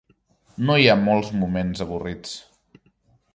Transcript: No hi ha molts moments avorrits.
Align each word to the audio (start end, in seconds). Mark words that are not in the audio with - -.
No 0.69 0.77
hi 0.83 0.87
ha 0.93 0.95
molts 1.01 1.29
moments 1.43 1.85
avorrits. 1.87 2.33